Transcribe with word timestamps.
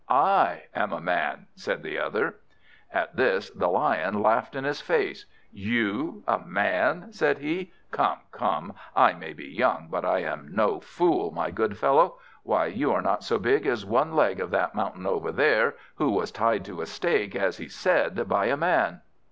"I 0.09 0.63
am 0.73 0.91
a 0.93 0.99
Man," 0.99 1.45
said 1.55 1.83
the 1.83 1.99
other. 1.99 2.37
At 2.91 3.15
this 3.15 3.51
the 3.51 3.67
Lion 3.69 4.23
laughed 4.23 4.55
in 4.55 4.63
his 4.63 4.81
face. 4.81 5.27
"You 5.51 6.23
a 6.27 6.39
Man!" 6.39 7.13
said 7.13 7.37
he. 7.37 7.71
"Come, 7.91 8.17
come; 8.31 8.73
I 8.95 9.13
may 9.13 9.33
be 9.33 9.45
young, 9.45 9.89
but 9.91 10.03
I 10.03 10.23
am 10.23 10.55
no 10.55 10.79
fool, 10.79 11.29
my 11.29 11.51
good 11.51 11.77
fellow. 11.77 12.17
Why, 12.41 12.65
you 12.65 12.91
are 12.93 13.03
not 13.03 13.23
so 13.23 13.37
big 13.37 13.67
as 13.67 13.85
one 13.85 14.15
leg 14.15 14.39
of 14.39 14.49
that 14.49 14.73
mountain 14.73 15.05
over 15.05 15.31
there, 15.31 15.75
who 15.97 16.09
was 16.09 16.31
tied 16.31 16.65
to 16.65 16.81
a 16.81 16.87
stake, 16.87 17.35
as 17.35 17.57
he 17.57 17.67
said, 17.69 18.27
by 18.27 18.47
a 18.47 18.57
Man." 18.57 19.01